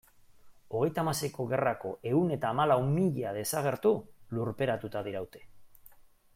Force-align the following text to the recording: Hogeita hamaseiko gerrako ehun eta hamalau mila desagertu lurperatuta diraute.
Hogeita 0.77 1.01
hamaseiko 1.01 1.45
gerrako 1.51 1.91
ehun 2.13 2.33
eta 2.37 2.51
hamalau 2.53 2.79
mila 2.95 3.35
desagertu 3.37 3.95
lurperatuta 4.39 5.07
diraute. 5.11 5.47